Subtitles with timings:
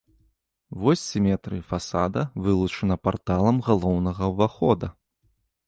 [0.83, 4.87] Вось сіметрыі фасада вылучана парталам галоўнага ўвахода.